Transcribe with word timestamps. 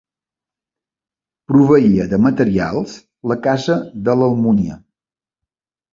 Proveïa 1.51 2.07
de 2.15 2.19
materials 2.27 2.97
la 3.33 3.39
casa 3.49 3.79
de 4.09 4.17
l'Almúnia. 4.23 4.83